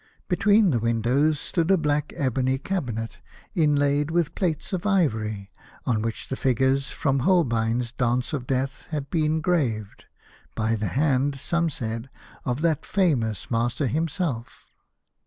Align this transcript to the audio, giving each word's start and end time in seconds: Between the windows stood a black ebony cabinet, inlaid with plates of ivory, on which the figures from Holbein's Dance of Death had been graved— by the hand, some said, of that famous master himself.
Between 0.27 0.71
the 0.71 0.79
windows 0.79 1.39
stood 1.39 1.69
a 1.69 1.77
black 1.77 2.11
ebony 2.17 2.57
cabinet, 2.57 3.19
inlaid 3.53 4.09
with 4.09 4.33
plates 4.33 4.73
of 4.73 4.87
ivory, 4.87 5.51
on 5.85 6.01
which 6.01 6.29
the 6.29 6.35
figures 6.35 6.89
from 6.89 7.19
Holbein's 7.19 7.91
Dance 7.91 8.33
of 8.33 8.47
Death 8.47 8.87
had 8.89 9.11
been 9.11 9.41
graved— 9.41 10.05
by 10.55 10.75
the 10.75 10.87
hand, 10.97 11.39
some 11.39 11.69
said, 11.69 12.09
of 12.45 12.61
that 12.61 12.83
famous 12.83 13.51
master 13.51 13.85
himself. 13.85 14.73